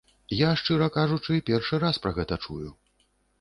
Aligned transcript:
Я, 0.37 0.49
шчыра 0.61 0.87
кажучы, 0.95 1.37
першы 1.51 1.81
раз 1.85 2.01
пра 2.07 2.15
гэта 2.17 2.39
чую. 2.49 2.69